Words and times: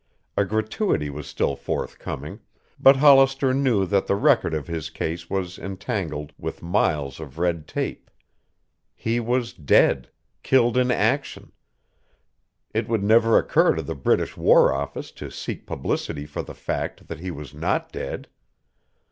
A 0.35 0.45
gratuity 0.45 1.11
was 1.11 1.27
still 1.27 1.55
forthcoming. 1.55 2.39
But 2.79 2.95
Hollister 2.95 3.53
knew 3.53 3.85
that 3.85 4.07
the 4.07 4.15
record 4.15 4.51
of 4.51 4.65
his 4.65 4.89
case 4.89 5.29
was 5.29 5.59
entangled 5.59 6.33
with 6.39 6.63
miles 6.63 7.19
of 7.19 7.37
red 7.37 7.67
tape. 7.67 8.09
He 8.95 9.19
was 9.19 9.53
dead 9.53 10.09
killed 10.41 10.75
in 10.75 10.89
action. 10.89 11.51
It 12.73 12.87
would 12.87 13.03
never 13.03 13.37
occur 13.37 13.75
to 13.75 13.83
the 13.83 13.93
British 13.93 14.35
War 14.35 14.73
Office 14.73 15.11
to 15.11 15.29
seek 15.29 15.67
publicity 15.67 16.25
for 16.25 16.41
the 16.41 16.55
fact 16.55 17.07
that 17.07 17.19
he 17.19 17.29
was 17.29 17.53
not 17.53 17.91
dead. 17.91 18.27